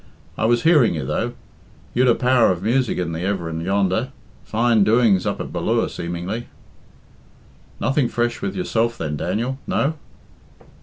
[0.35, 1.33] I was hearing you, though.
[1.93, 4.11] You'd a power of music in the everin' yonder.
[4.43, 6.47] Fine doings up at Ballure, seemingly."
[7.79, 9.59] "Nothing fresh with yourself then, Daniel?
[9.67, 9.93] No?"